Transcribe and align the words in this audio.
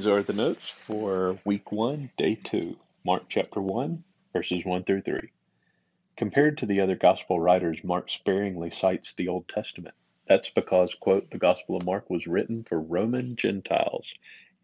These 0.00 0.06
are 0.06 0.22
the 0.22 0.32
notes 0.32 0.70
for 0.70 1.38
week 1.44 1.70
one, 1.72 2.08
day 2.16 2.34
two, 2.34 2.78
Mark 3.04 3.24
chapter 3.28 3.60
1, 3.60 4.02
verses 4.32 4.64
1 4.64 4.84
through 4.84 5.02
3. 5.02 5.30
Compared 6.16 6.56
to 6.56 6.64
the 6.64 6.80
other 6.80 6.96
gospel 6.96 7.38
writers, 7.38 7.84
Mark 7.84 8.08
sparingly 8.08 8.70
cites 8.70 9.12
the 9.12 9.28
Old 9.28 9.46
Testament. 9.46 9.94
That's 10.26 10.48
because, 10.48 10.94
quote, 10.94 11.30
the 11.30 11.36
Gospel 11.36 11.76
of 11.76 11.84
Mark 11.84 12.08
was 12.08 12.26
written 12.26 12.64
for 12.64 12.80
Roman 12.80 13.36
Gentiles. 13.36 14.14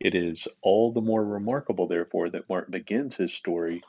It 0.00 0.14
is 0.14 0.49
all 0.62 0.91
the 0.91 1.03
more 1.03 1.22
remarkable, 1.22 1.87
therefore, 1.87 2.30
that 2.30 2.48
Mark 2.48 2.71
begins 2.71 3.16
his 3.16 3.34
story 3.34 3.82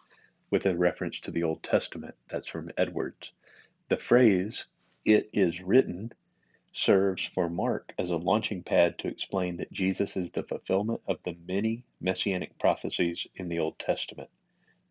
with 0.51 0.65
a 0.65 0.75
reference 0.75 1.21
to 1.21 1.32
the 1.32 1.43
Old 1.43 1.64
Testament. 1.64 2.15
That's 2.28 2.48
from 2.48 2.71
Edwards. 2.78 3.32
The 3.87 3.95
phrase, 3.95 4.65
it 5.06 5.29
is 5.32 5.61
written, 5.61 6.11
serves 6.77 7.25
for 7.25 7.49
Mark 7.49 7.91
as 7.97 8.11
a 8.11 8.17
launching 8.17 8.61
pad 8.61 8.99
to 8.99 9.07
explain 9.07 9.57
that 9.57 9.71
Jesus 9.71 10.15
is 10.15 10.29
the 10.29 10.43
fulfillment 10.43 11.01
of 11.07 11.17
the 11.23 11.36
many 11.47 11.83
messianic 12.00 12.59
prophecies 12.59 13.25
in 13.36 13.50
the 13.50 13.57
Old 13.57 13.79
Testament. 13.79 14.29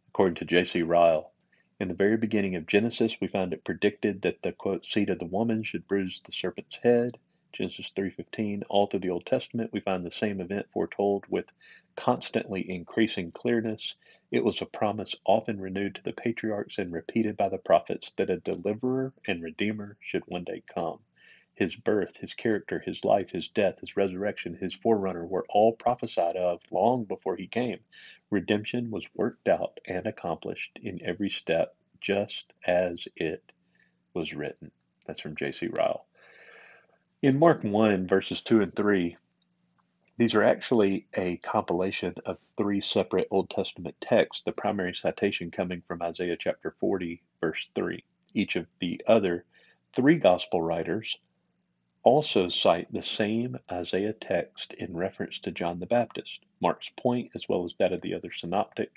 According 0.09 0.35
to 0.35 0.45
J.C. 0.45 0.83
Ryle, 0.83 1.33
in 1.79 1.87
the 1.87 1.95
very 1.95 2.17
beginning 2.17 2.57
of 2.57 2.67
Genesis, 2.67 3.21
we 3.21 3.29
find 3.29 3.53
it 3.53 3.63
predicted 3.63 4.23
that 4.23 4.43
the 4.43 4.51
quote 4.51 4.85
seed 4.85 5.11
of 5.11 5.21
the 5.21 5.27
woman 5.27 5.63
should 5.63 5.87
bruise 5.87 6.21
the 6.23 6.33
serpent's 6.33 6.77
head. 6.79 7.19
Genesis 7.53 7.93
3:15. 7.93 8.65
All 8.69 8.89
through 8.89 9.01
the 9.01 9.11
Old 9.11 9.25
Testament, 9.25 9.73
we 9.73 9.79
find 9.79 10.05
the 10.05 10.11
same 10.11 10.41
event 10.41 10.67
foretold 10.73 11.25
with 11.29 11.53
constantly 11.95 12.69
increasing 12.69 13.31
clearness. 13.31 13.95
It 14.33 14.45
was 14.45 14.61
a 14.61 14.67
promise 14.67 15.15
often 15.25 15.61
renewed 15.61 15.95
to 15.95 16.03
the 16.03 16.13
patriarchs 16.13 16.79
and 16.79 16.93
repeated 16.93 17.37
by 17.37 17.49
the 17.49 17.59
prophets 17.59 18.11
that 18.17 18.29
a 18.29 18.41
deliverer 18.41 19.15
and 19.29 19.41
redeemer 19.41 19.97
should 20.01 20.25
one 20.27 20.43
day 20.43 20.65
come. 20.67 20.99
His 21.57 21.75
birth, 21.75 22.19
his 22.19 22.35
character, 22.35 22.81
his 22.81 23.03
life, 23.03 23.31
his 23.31 23.49
death, 23.49 23.81
his 23.81 23.97
resurrection, 23.97 24.57
his 24.57 24.75
forerunner 24.75 25.25
were 25.25 25.47
all 25.49 25.73
prophesied 25.73 26.37
of 26.37 26.61
long 26.71 27.05
before 27.05 27.35
he 27.37 27.47
came. 27.47 27.81
Redemption 28.29 28.91
was 28.91 29.09
worked 29.15 29.49
out 29.49 29.81
and 29.87 30.07
accomplished 30.07 30.79
in 30.83 31.03
every 31.03 31.31
step 31.31 31.75
just 31.99 32.53
as 32.67 33.09
it 33.17 33.53
was 34.13 34.35
written. 34.35 34.71
That's 35.07 35.23
from 35.23 35.35
J.C. 35.35 35.69
Ryle. 35.69 36.07
In 37.23 37.39
Mark 37.39 37.65
1, 37.65 38.07
verses 38.07 38.43
2 38.43 38.61
and 38.61 38.77
3, 38.77 39.17
these 40.19 40.35
are 40.35 40.43
actually 40.43 41.07
a 41.15 41.39
compilation 41.39 42.15
of 42.27 42.39
three 42.59 42.83
separate 42.83 43.29
Old 43.31 43.49
Testament 43.49 43.97
texts, 43.99 44.43
the 44.43 44.53
primary 44.53 44.95
citation 44.95 45.51
coming 45.51 45.81
from 45.89 46.03
Isaiah 46.03 46.37
chapter 46.39 46.77
40, 46.81 47.23
verse 47.41 47.71
3. 47.75 48.05
Each 48.35 48.57
of 48.57 48.67
the 48.79 49.03
other 49.07 49.47
three 49.95 50.17
gospel 50.17 50.61
writers 50.61 51.19
also 52.07 52.49
cite 52.49 52.87
the 52.93 53.03
same 53.03 53.59
Isaiah 53.69 54.13
text 54.13 54.73
in 54.75 54.97
reference 54.97 55.41
to 55.41 55.51
John 55.51 55.81
the 55.81 55.87
Baptist. 55.87 56.47
Mark's 56.61 56.89
point, 56.91 57.33
as 57.35 57.49
well 57.49 57.65
as 57.65 57.75
that 57.81 57.93
of 57.93 58.01
the 58.01 58.15
other 58.15 58.31
synoptic 58.31 58.93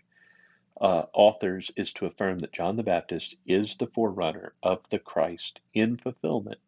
uh, 0.79 1.05
authors, 1.11 1.71
is 1.75 1.91
to 1.93 2.05
affirm 2.05 2.37
that 2.37 2.53
John 2.53 2.75
the 2.75 2.83
Baptist 2.83 3.35
is 3.47 3.77
the 3.77 3.87
forerunner 3.87 4.53
of 4.61 4.87
the 4.91 4.99
Christ 4.99 5.59
in 5.73 5.97
fulfillment 5.97 6.59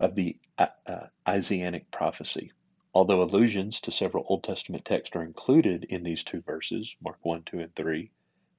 of 0.00 0.16
the 0.16 0.38
uh, 0.58 0.66
uh, 0.88 1.06
Isaianic 1.28 1.92
prophecy. 1.92 2.50
Although 2.92 3.22
allusions 3.22 3.80
to 3.82 3.92
several 3.92 4.26
Old 4.28 4.42
Testament 4.42 4.84
texts 4.84 5.14
are 5.14 5.22
included 5.22 5.84
in 5.84 6.02
these 6.02 6.24
two 6.24 6.40
verses, 6.40 6.96
Mark 7.00 7.18
1, 7.22 7.44
2, 7.44 7.60
and 7.60 7.74
3, 7.76 8.10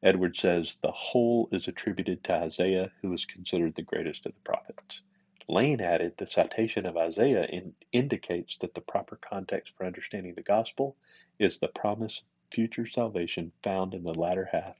Edwards 0.02 0.40
says 0.40 0.78
the 0.78 0.92
whole 0.92 1.50
is 1.52 1.68
attributed 1.68 2.24
to 2.24 2.36
Isaiah, 2.36 2.90
who 3.02 3.12
is 3.12 3.26
considered 3.26 3.76
the 3.76 3.82
greatest 3.82 4.26
of 4.26 4.34
the 4.34 4.42
prophets. 4.46 5.02
Lane 5.50 5.82
added, 5.82 6.14
the 6.18 6.28
citation 6.28 6.86
of 6.86 6.98
Isaiah 6.98 7.46
in, 7.46 7.74
indicates 7.92 8.58
that 8.60 8.74
the 8.74 8.82
proper 8.82 9.18
context 9.18 9.74
for 9.76 9.86
understanding 9.86 10.34
the 10.36 10.44
gospel 10.44 10.96
is 11.40 11.60
the 11.60 11.68
promised 11.68 12.24
future 12.52 12.88
salvation 12.88 13.52
found 13.64 13.94
in 13.94 14.04
the 14.04 14.14
latter 14.14 14.50
half 14.52 14.78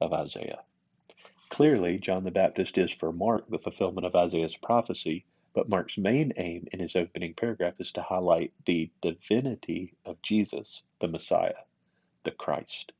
of 0.00 0.12
Isaiah. 0.12 0.62
Clearly, 1.48 1.98
John 1.98 2.24
the 2.24 2.30
Baptist 2.30 2.76
is 2.76 2.90
for 2.90 3.12
Mark 3.12 3.48
the 3.48 3.58
fulfillment 3.58 4.06
of 4.06 4.16
Isaiah's 4.16 4.56
prophecy, 4.56 5.24
but 5.54 5.68
Mark's 5.68 5.96
main 5.96 6.32
aim 6.36 6.66
in 6.72 6.80
his 6.80 6.96
opening 6.96 7.34
paragraph 7.34 7.80
is 7.80 7.92
to 7.92 8.02
highlight 8.02 8.52
the 8.66 8.90
divinity 9.00 9.94
of 10.04 10.20
Jesus, 10.22 10.82
the 10.98 11.08
Messiah, 11.08 11.64
the 12.24 12.32
Christ. 12.32 12.92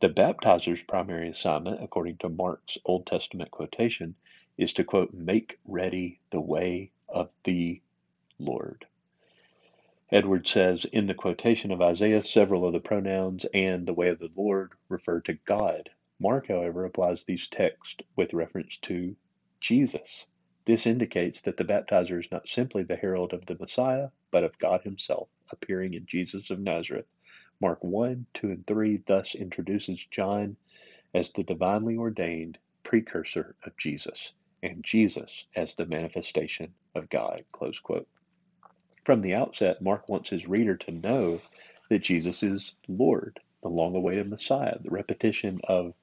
The 0.00 0.08
baptizer's 0.08 0.82
primary 0.82 1.28
assignment, 1.28 1.82
according 1.82 2.16
to 2.18 2.28
Mark's 2.28 2.78
Old 2.84 3.06
Testament 3.06 3.52
quotation, 3.52 4.16
is 4.58 4.74
to 4.74 4.84
quote, 4.84 5.14
make 5.14 5.58
ready 5.64 6.20
the 6.30 6.40
way 6.40 6.90
of 7.08 7.30
the 7.44 7.80
Lord. 8.38 8.86
Edwards 10.10 10.50
says 10.50 10.84
in 10.84 11.06
the 11.06 11.14
quotation 11.14 11.72
of 11.72 11.80
Isaiah, 11.80 12.22
several 12.22 12.66
of 12.66 12.74
the 12.74 12.80
pronouns 12.80 13.46
and 13.54 13.86
the 13.86 13.94
way 13.94 14.08
of 14.08 14.18
the 14.18 14.30
Lord 14.36 14.72
refer 14.90 15.20
to 15.22 15.32
God. 15.32 15.88
Mark, 16.20 16.48
however, 16.48 16.84
applies 16.84 17.24
these 17.24 17.48
texts 17.48 17.96
with 18.14 18.34
reference 18.34 18.76
to 18.82 19.16
Jesus. 19.58 20.26
This 20.66 20.86
indicates 20.86 21.40
that 21.40 21.56
the 21.56 21.64
baptizer 21.64 22.20
is 22.20 22.30
not 22.30 22.46
simply 22.46 22.82
the 22.82 22.96
herald 22.96 23.32
of 23.32 23.46
the 23.46 23.56
Messiah, 23.58 24.10
but 24.30 24.44
of 24.44 24.58
God 24.58 24.82
Himself, 24.82 25.28
appearing 25.50 25.94
in 25.94 26.04
Jesus 26.04 26.50
of 26.50 26.60
Nazareth. 26.60 27.06
Mark 27.58 27.82
1, 27.82 28.26
2, 28.34 28.50
and 28.50 28.66
3 28.66 28.98
thus 29.06 29.34
introduces 29.34 30.04
John 30.10 30.56
as 31.14 31.30
the 31.30 31.42
divinely 31.42 31.96
ordained 31.96 32.58
precursor 32.82 33.56
of 33.64 33.76
Jesus 33.78 34.32
and 34.62 34.84
Jesus 34.84 35.46
as 35.56 35.74
the 35.74 35.86
manifestation 35.86 36.72
of 36.94 37.10
God. 37.10 37.44
Close 37.52 37.78
quote. 37.78 38.08
From 39.04 39.20
the 39.20 39.34
outset, 39.34 39.82
Mark 39.82 40.08
wants 40.08 40.30
his 40.30 40.46
reader 40.46 40.76
to 40.76 40.92
know 40.92 41.40
that 41.88 42.02
Jesus 42.02 42.42
is 42.42 42.74
Lord, 42.88 43.40
the 43.62 43.68
long 43.68 43.96
awaited 43.96 44.30
Messiah. 44.30 44.78
The 44.80 44.90
repetition 44.90 45.60
of 45.64 45.94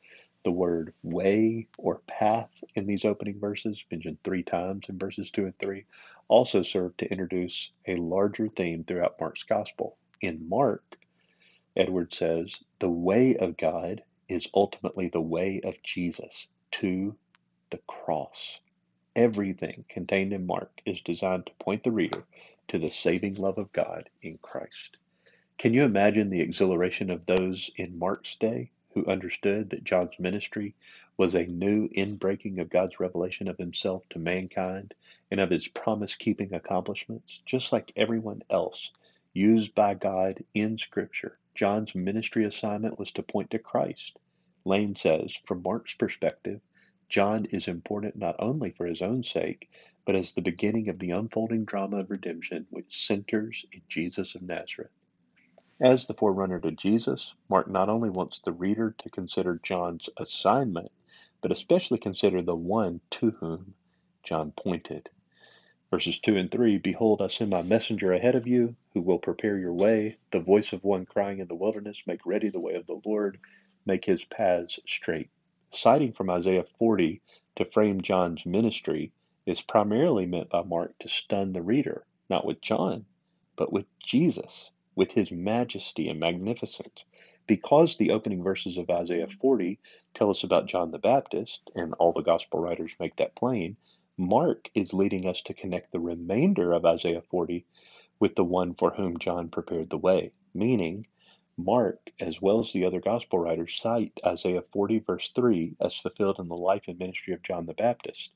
the 0.43 0.51
word 0.51 0.93
way 1.03 1.67
or 1.77 2.01
path 2.07 2.49
in 2.75 2.87
these 2.87 3.05
opening 3.05 3.39
verses, 3.39 3.83
mentioned 3.91 4.17
three 4.23 4.43
times 4.43 4.87
in 4.89 4.97
verses 4.97 5.31
2 5.31 5.45
and 5.45 5.59
3, 5.59 5.85
also 6.27 6.63
serve 6.63 6.95
to 6.97 7.09
introduce 7.09 7.71
a 7.87 7.95
larger 7.95 8.47
theme 8.47 8.83
throughout 8.83 9.19
Mark's 9.19 9.43
gospel. 9.43 9.97
In 10.21 10.47
Mark, 10.47 10.83
Edwards 11.75 12.17
says, 12.17 12.59
the 12.79 12.89
way 12.89 13.35
of 13.37 13.57
God 13.57 14.03
is 14.27 14.49
ultimately 14.53 15.07
the 15.07 15.21
way 15.21 15.61
of 15.63 15.81
Jesus 15.83 16.47
to 16.71 17.15
the 17.69 17.79
cross. 17.87 18.59
Everything 19.15 19.85
contained 19.89 20.33
in 20.33 20.45
Mark 20.45 20.81
is 20.85 21.01
designed 21.01 21.45
to 21.45 21.53
point 21.55 21.83
the 21.83 21.91
reader 21.91 22.23
to 22.69 22.79
the 22.79 22.89
saving 22.89 23.35
love 23.35 23.57
of 23.57 23.71
God 23.73 24.09
in 24.21 24.37
Christ. 24.41 24.97
Can 25.57 25.73
you 25.73 25.83
imagine 25.83 26.29
the 26.29 26.41
exhilaration 26.41 27.09
of 27.09 27.25
those 27.25 27.69
in 27.75 27.99
Mark's 27.99 28.35
day 28.35 28.71
who 28.93 29.05
understood 29.05 29.69
that 29.69 29.83
John's 29.83 30.17
ministry 30.19 30.73
was 31.17 31.35
a 31.35 31.45
new 31.45 31.89
inbreaking 31.89 32.61
of 32.61 32.69
God's 32.69 32.99
revelation 32.99 33.47
of 33.49 33.57
himself 33.57 34.07
to 34.09 34.19
mankind 34.19 34.93
and 35.29 35.39
of 35.39 35.49
his 35.49 35.67
promise 35.67 36.15
keeping 36.15 36.53
accomplishments, 36.53 37.41
just 37.45 37.73
like 37.73 37.91
everyone 37.95 38.41
else 38.49 38.91
used 39.33 39.75
by 39.75 39.93
God 39.93 40.43
in 40.53 40.77
Scripture? 40.77 41.37
John's 41.55 41.93
ministry 41.93 42.45
assignment 42.45 42.97
was 42.97 43.11
to 43.11 43.23
point 43.23 43.51
to 43.51 43.59
Christ. 43.59 44.17
Lane 44.63 44.95
says, 44.95 45.35
from 45.45 45.61
Mark's 45.61 45.93
perspective, 45.93 46.61
John 47.09 47.45
is 47.45 47.67
important 47.67 48.15
not 48.15 48.35
only 48.37 48.69
for 48.71 48.85
his 48.85 49.01
own 49.01 49.23
sake, 49.23 49.67
but 50.05 50.15
as 50.15 50.33
the 50.33 50.43
beginning 50.43 50.89
of 50.89 50.99
the 50.99 51.11
unfolding 51.11 51.65
drama 51.65 51.97
of 51.97 52.11
redemption 52.11 52.67
which 52.69 53.05
centers 53.05 53.65
in 53.71 53.81
Jesus 53.89 54.35
of 54.35 54.43
Nazareth. 54.43 54.91
As 55.81 56.05
the 56.05 56.13
forerunner 56.13 56.59
to 56.59 56.71
Jesus, 56.71 57.33
Mark 57.49 57.67
not 57.67 57.89
only 57.89 58.09
wants 58.11 58.41
the 58.41 58.51
reader 58.51 58.95
to 58.99 59.09
consider 59.09 59.59
John's 59.63 60.09
assignment, 60.17 60.91
but 61.41 61.51
especially 61.51 61.97
consider 61.97 62.43
the 62.43 62.55
one 62.55 63.01
to 63.11 63.31
whom 63.31 63.73
John 64.23 64.51
pointed. 64.51 65.09
Verses 65.89 66.19
2 66.19 66.37
and 66.37 66.51
3 66.51 66.77
Behold, 66.77 67.21
I 67.21 67.27
send 67.27 67.49
my 67.49 67.63
messenger 67.63 68.13
ahead 68.13 68.35
of 68.35 68.45
you, 68.45 68.75
who 68.93 69.01
will 69.01 69.19
prepare 69.19 69.57
your 69.57 69.73
way, 69.73 70.19
the 70.31 70.39
voice 70.39 70.73
of 70.73 70.83
one 70.83 71.05
crying 71.05 71.39
in 71.39 71.47
the 71.47 71.55
wilderness, 71.55 72.03
Make 72.05 72.25
ready 72.25 72.49
the 72.49 72.59
way 72.59 72.75
of 72.75 72.85
the 72.85 73.01
Lord, 73.03 73.39
make 73.85 74.05
his 74.05 74.23
paths 74.25 74.79
straight 74.85 75.29
citing 75.71 76.13
from 76.13 76.29
Isaiah 76.29 76.65
40 76.79 77.21
to 77.55 77.65
frame 77.65 78.01
John's 78.01 78.45
ministry 78.45 79.11
is 79.45 79.61
primarily 79.61 80.25
meant 80.25 80.49
by 80.49 80.63
Mark 80.63 80.97
to 80.99 81.09
stun 81.09 81.53
the 81.53 81.61
reader, 81.61 82.05
not 82.29 82.45
with 82.45 82.61
John, 82.61 83.05
but 83.55 83.71
with 83.71 83.85
Jesus, 83.99 84.71
with 84.95 85.11
his 85.11 85.31
majesty 85.31 86.09
and 86.09 86.19
magnificence. 86.19 87.03
Because 87.47 87.97
the 87.97 88.11
opening 88.11 88.43
verses 88.43 88.77
of 88.77 88.89
Isaiah 88.89 89.27
40 89.27 89.79
tell 90.13 90.29
us 90.29 90.43
about 90.43 90.67
John 90.67 90.91
the 90.91 90.99
Baptist, 90.99 91.69
and 91.75 91.93
all 91.95 92.13
the 92.13 92.21
gospel 92.21 92.59
writers 92.59 92.95
make 92.99 93.15
that 93.17 93.35
plain, 93.35 93.77
Mark 94.17 94.69
is 94.75 94.93
leading 94.93 95.25
us 95.27 95.41
to 95.43 95.53
connect 95.53 95.91
the 95.91 95.99
remainder 95.99 96.73
of 96.73 96.85
Isaiah 96.85 97.23
40 97.29 97.65
with 98.19 98.35
the 98.35 98.43
one 98.43 98.73
for 98.73 98.91
whom 98.91 99.17
John 99.17 99.49
prepared 99.49 99.89
the 99.89 99.97
way, 99.97 100.31
meaning 100.53 101.07
Mark, 101.63 102.11
as 102.19 102.41
well 102.41 102.59
as 102.59 102.71
the 102.71 102.85
other 102.85 103.01
gospel 103.01 103.39
writers, 103.39 103.79
cite 103.79 104.19
Isaiah 104.25 104.63
40, 104.71 104.99
verse 104.99 105.29
3, 105.31 105.75
as 105.81 105.97
fulfilled 105.97 106.39
in 106.39 106.47
the 106.47 106.55
life 106.55 106.87
and 106.87 106.97
ministry 106.97 107.33
of 107.33 107.43
John 107.43 107.65
the 107.65 107.73
Baptist. 107.73 108.31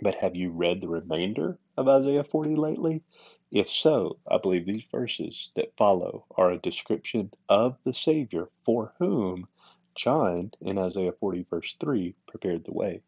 But 0.00 0.14
have 0.16 0.36
you 0.36 0.50
read 0.50 0.80
the 0.80 0.88
remainder 0.88 1.58
of 1.76 1.88
Isaiah 1.88 2.24
40 2.24 2.54
lately? 2.54 3.02
If 3.50 3.70
so, 3.70 4.18
I 4.30 4.38
believe 4.38 4.66
these 4.66 4.84
verses 4.84 5.50
that 5.56 5.76
follow 5.76 6.26
are 6.36 6.50
a 6.50 6.58
description 6.58 7.32
of 7.48 7.78
the 7.84 7.94
Savior 7.94 8.48
for 8.64 8.94
whom 8.98 9.48
John 9.94 10.52
in 10.60 10.78
Isaiah 10.78 11.12
40, 11.12 11.46
verse 11.48 11.74
3, 11.80 12.14
prepared 12.26 12.64
the 12.64 12.74
way. 12.74 13.00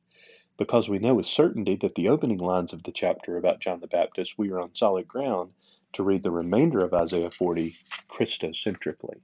Because 0.57 0.89
we 0.89 0.99
know 0.99 1.15
with 1.15 1.27
certainty 1.27 1.77
that 1.77 1.95
the 1.95 2.09
opening 2.09 2.39
lines 2.39 2.73
of 2.73 2.83
the 2.83 2.93
chapter 2.93 3.37
about 3.37 3.61
John 3.61 3.81
the 3.81 3.87
Baptist, 3.87 4.39
we 4.39 4.51
are 4.51 4.61
on 4.61 4.75
solid 4.75 5.07
ground 5.07 5.53
to 5.93 6.03
read 6.03 6.23
the 6.23 6.31
remainder 6.31 6.79
of 6.79 6.95
Isaiah 6.95 7.31
40 7.31 7.77
Christocentrically, 8.09 9.21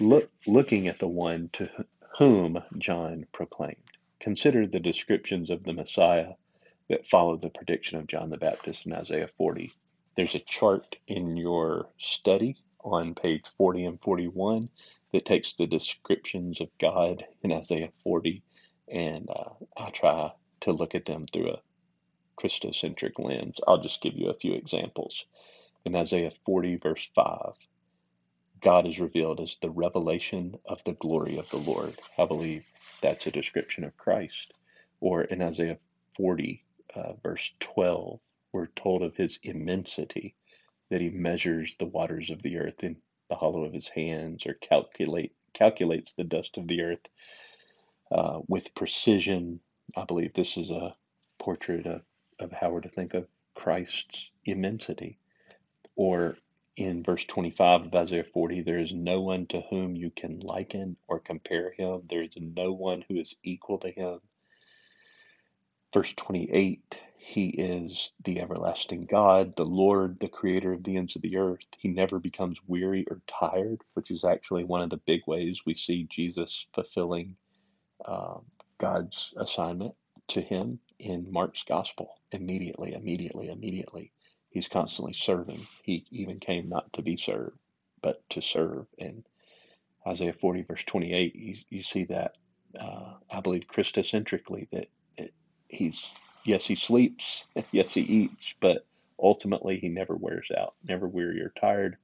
look, 0.00 0.30
looking 0.46 0.88
at 0.88 0.98
the 0.98 1.08
one 1.08 1.50
to 1.54 1.70
whom 2.18 2.62
John 2.78 3.26
proclaimed. 3.32 3.76
Consider 4.20 4.66
the 4.66 4.80
descriptions 4.80 5.50
of 5.50 5.64
the 5.64 5.72
Messiah 5.72 6.32
that 6.88 7.06
follow 7.06 7.36
the 7.36 7.50
prediction 7.50 7.98
of 7.98 8.06
John 8.06 8.30
the 8.30 8.36
Baptist 8.36 8.86
in 8.86 8.92
Isaiah 8.92 9.28
40. 9.28 9.72
There's 10.16 10.34
a 10.34 10.40
chart 10.40 10.96
in 11.06 11.36
your 11.36 11.88
study 11.98 12.56
on 12.80 13.14
page 13.14 13.44
40 13.58 13.84
and 13.84 14.00
41 14.00 14.68
that 15.12 15.24
takes 15.24 15.54
the 15.54 15.66
descriptions 15.66 16.60
of 16.60 16.68
God 16.80 17.24
in 17.42 17.52
Isaiah 17.52 17.92
40, 18.04 18.42
and 18.88 19.28
uh, 19.28 19.50
I 19.76 19.90
try 19.90 20.32
to 20.60 20.72
look 20.72 20.94
at 20.94 21.04
them 21.04 21.26
through 21.26 21.50
a 21.50 21.60
Christocentric 22.40 23.18
lens. 23.18 23.60
I'll 23.66 23.82
just 23.82 24.02
give 24.02 24.14
you 24.14 24.28
a 24.28 24.34
few 24.34 24.54
examples. 24.54 25.26
In 25.84 25.96
Isaiah 25.96 26.32
40, 26.44 26.76
verse 26.76 27.10
5, 27.14 27.54
God 28.66 28.88
is 28.88 28.98
revealed 28.98 29.38
as 29.38 29.58
the 29.58 29.70
revelation 29.70 30.56
of 30.66 30.82
the 30.84 30.94
glory 30.94 31.38
of 31.38 31.48
the 31.50 31.56
Lord. 31.58 31.94
I 32.18 32.24
believe 32.26 32.64
that's 33.00 33.28
a 33.28 33.30
description 33.30 33.84
of 33.84 33.96
Christ. 33.96 34.58
Or 35.00 35.22
in 35.22 35.40
Isaiah 35.40 35.78
40, 36.16 36.64
uh, 36.96 37.12
verse 37.22 37.52
12, 37.60 38.18
we're 38.52 38.66
told 38.66 39.04
of 39.04 39.14
his 39.14 39.38
immensity, 39.44 40.34
that 40.90 41.00
he 41.00 41.10
measures 41.10 41.76
the 41.76 41.86
waters 41.86 42.30
of 42.30 42.42
the 42.42 42.58
earth 42.58 42.82
in 42.82 42.96
the 43.30 43.36
hollow 43.36 43.62
of 43.62 43.72
his 43.72 43.86
hands, 43.86 44.46
or 44.46 44.54
calculate 44.54 45.32
calculates 45.54 46.14
the 46.14 46.24
dust 46.24 46.58
of 46.58 46.66
the 46.66 46.82
earth 46.82 47.06
uh, 48.10 48.40
with 48.48 48.74
precision. 48.74 49.60
I 49.96 50.06
believe 50.06 50.34
this 50.34 50.56
is 50.56 50.72
a 50.72 50.96
portrait 51.38 51.86
of, 51.86 52.02
of 52.40 52.50
how 52.50 52.70
we're 52.70 52.80
to 52.80 52.88
think 52.88 53.14
of 53.14 53.28
Christ's 53.54 54.32
immensity. 54.44 55.20
Or 55.94 56.36
in 56.76 57.02
verse 57.04 57.24
25 57.26 57.86
of 57.86 57.94
Isaiah 57.94 58.24
40, 58.24 58.62
there 58.62 58.78
is 58.80 58.92
no 58.94 59.20
one 59.22 59.46
to 59.48 59.62
whom 59.70 59.96
you 59.96 60.10
can 60.10 60.40
liken 60.40 60.96
or 61.08 61.20
compare 61.20 61.72
him. 61.72 62.02
There 62.08 62.22
is 62.22 62.32
no 62.36 62.72
one 62.72 63.04
who 63.08 63.16
is 63.16 63.34
equal 63.44 63.78
to 63.80 63.90
him. 63.90 64.20
Verse 65.94 66.12
28, 66.16 67.00
he 67.18 67.48
is 67.48 68.12
the 68.24 68.40
everlasting 68.40 69.06
God, 69.06 69.56
the 69.56 69.64
Lord, 69.64 70.20
the 70.20 70.28
creator 70.28 70.72
of 70.74 70.84
the 70.84 70.96
ends 70.96 71.16
of 71.16 71.22
the 71.22 71.38
earth. 71.38 71.66
He 71.78 71.88
never 71.88 72.18
becomes 72.20 72.58
weary 72.66 73.06
or 73.10 73.22
tired, 73.26 73.82
which 73.94 74.10
is 74.10 74.24
actually 74.24 74.64
one 74.64 74.82
of 74.82 74.90
the 74.90 74.98
big 74.98 75.22
ways 75.26 75.62
we 75.66 75.74
see 75.74 76.06
Jesus 76.10 76.66
fulfilling 76.74 77.36
um, 78.06 78.42
God's 78.78 79.34
assignment 79.38 79.94
to 80.28 80.40
him 80.42 80.80
in 80.98 81.32
Mark's 81.32 81.64
gospel. 81.64 82.16
Immediately, 82.32 82.94
immediately, 82.94 83.48
immediately. 83.50 84.12
He's 84.56 84.68
constantly 84.68 85.12
serving. 85.12 85.60
He 85.82 86.06
even 86.10 86.40
came 86.40 86.70
not 86.70 86.90
to 86.94 87.02
be 87.02 87.18
served, 87.18 87.58
but 88.00 88.22
to 88.30 88.40
serve. 88.40 88.86
And 88.98 89.22
Isaiah 90.06 90.32
40, 90.32 90.62
verse 90.62 90.82
28, 90.82 91.36
you, 91.36 91.56
you 91.68 91.82
see 91.82 92.04
that, 92.04 92.36
uh, 92.80 93.16
I 93.30 93.40
believe, 93.40 93.66
Christocentrically, 93.66 94.70
that 94.70 94.86
it, 95.18 95.34
he's, 95.68 96.10
yes, 96.42 96.66
he 96.66 96.74
sleeps, 96.74 97.44
yes, 97.70 97.92
he 97.92 98.00
eats, 98.00 98.54
but 98.58 98.86
ultimately 99.22 99.78
he 99.78 99.90
never 99.90 100.16
wears 100.16 100.50
out, 100.56 100.72
never 100.82 101.06
weary 101.06 101.42
or 101.42 101.52
tired. 101.60 101.98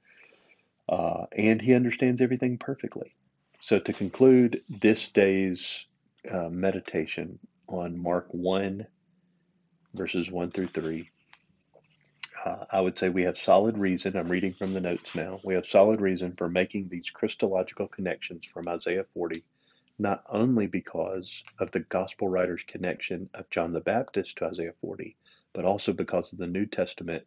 Uh, 0.87 1.25
and 1.34 1.62
he 1.62 1.72
understands 1.72 2.20
everything 2.20 2.58
perfectly. 2.58 3.14
So, 3.60 3.78
to 3.78 3.94
conclude 3.94 4.62
this 4.69 5.08
day's 5.08 5.87
uh, 6.31 6.50
meditation 6.50 7.38
on 7.66 7.99
Mark 7.99 8.26
1, 8.31 8.87
verses 9.94 10.31
1 10.31 10.50
through 10.50 10.66
3, 10.66 11.08
uh, 12.44 12.65
I 12.71 12.81
would 12.81 12.99
say 12.99 13.09
we 13.09 13.25
have 13.25 13.39
solid 13.39 13.79
reason. 13.79 14.17
I'm 14.17 14.29
reading 14.29 14.53
from 14.53 14.73
the 14.73 14.81
notes 14.81 15.15
now. 15.15 15.39
We 15.44 15.55
have 15.55 15.67
solid 15.67 16.00
reason 16.00 16.35
for 16.37 16.49
making 16.49 16.89
these 16.89 17.11
Christological 17.11 17.89
connections 17.89 18.47
from 18.47 18.69
Isaiah 18.69 19.06
40, 19.15 19.44
not 19.99 20.25
only 20.29 20.67
because 20.67 21.43
of 21.59 21.71
the 21.71 21.81
gospel 21.81 22.29
writer's 22.29 22.65
connection 22.67 23.31
of 23.35 23.50
John 23.50 23.73
the 23.73 23.81
Baptist 23.81 24.39
to 24.39 24.47
Isaiah 24.47 24.75
40, 24.81 25.17
but 25.53 25.65
also 25.65 25.93
because 25.93 26.31
the 26.31 26.47
New 26.47 26.67
Testament 26.67 27.25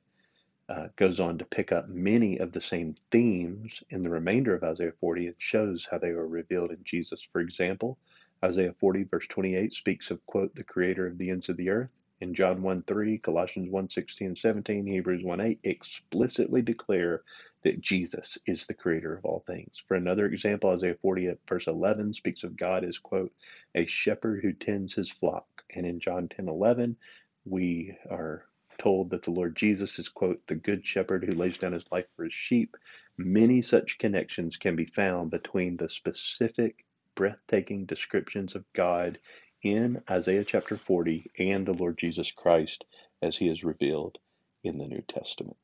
uh, 0.68 0.88
goes 0.96 1.20
on 1.20 1.38
to 1.38 1.46
pick 1.46 1.72
up 1.72 1.88
many 1.88 2.40
of 2.40 2.52
the 2.52 2.62
same 2.62 2.96
themes 3.12 3.84
in 3.90 4.02
the 4.02 4.10
remainder 4.10 4.56
of 4.56 4.64
Isaiah 4.64 4.94
40 5.00 5.28
and 5.28 5.36
shows 5.38 5.88
how 5.90 6.00
they 6.00 6.12
were 6.12 6.28
revealed 6.28 6.72
in 6.72 6.80
Jesus. 6.84 7.26
For 7.32 7.40
example, 7.40 7.98
Isaiah 8.44 8.74
40, 8.80 9.04
verse 9.04 9.28
28 9.28 9.74
speaks 9.74 10.12
of, 10.12 10.26
quote, 10.26 10.56
the 10.56 10.64
creator 10.64 11.08
of 11.08 11.18
the 11.18 11.30
ends 11.30 11.50
of 11.50 11.58
the 11.58 11.70
earth 11.70 11.92
in 12.25 12.33
John 12.33 12.63
1 12.63 12.83
3, 12.88 13.19
Colossians 13.19 13.69
1 13.69 13.89
16 13.89 14.27
and 14.27 14.38
17, 14.38 14.88
Hebrews 14.88 15.24
1 15.24 15.42
8 15.42 15.60
explicitly 15.63 16.63
declare 16.63 17.22
that 17.63 17.80
Jesus 17.80 18.39
is 18.48 18.66
the 18.66 18.74
creator 18.74 19.16
of 19.16 19.25
all 19.25 19.44
things. 19.45 19.83
For 19.88 19.95
another 19.95 20.25
example, 20.25 20.72
Isaiah 20.72 20.98
40 21.01 21.33
verse 21.48 21.68
11 21.68 22.13
speaks 22.13 22.44
of 22.44 22.57
God 22.57 22.83
as, 22.83 22.98
quote, 22.98 23.31
a 23.75 23.86
shepherd 23.86 24.42
who 24.42 24.54
tends 24.54 24.95
his 24.95 25.10
flock. 25.10 25.45
And 25.75 25.86
in 25.86 26.00
John 26.00 26.27
10 26.27 26.50
11, 26.50 26.98
we 27.45 27.95
are 28.10 28.45
told 28.80 29.12
that 29.12 29.24
the 29.24 29.31
Lord 29.31 29.56
Jesus 29.56 30.00
is, 30.00 30.10
quote, 30.10 30.42
the 30.48 30.56
good 30.56 30.86
shepherd 30.86 31.24
who 31.24 31.33
lays 31.33 31.60
down 31.60 31.74
his 31.74 31.86
life 31.92 32.07
for 32.16 32.24
his 32.24 32.33
sheep. 32.33 32.75
Many 33.18 33.62
such 33.62 34.00
connections 34.00 34.57
can 34.57 34.75
be 34.75 34.86
found 34.86 35.30
between 35.30 35.77
the 35.77 35.89
specific, 35.89 36.86
breathtaking 37.13 37.86
descriptions 37.86 38.56
of 38.56 38.66
God 38.74 39.19
in 39.66 40.04
Isaiah 40.10 40.46
chapter 40.46 40.78
40 40.78 41.32
and 41.40 41.68
the 41.68 41.74
Lord 41.74 41.98
Jesus 42.00 42.32
Christ 42.32 42.86
as 43.22 43.38
he 43.38 43.50
is 43.50 43.66
revealed 43.66 44.20
in 44.64 44.78
the 44.80 44.88
New 44.88 45.04
Testament. 45.08 45.58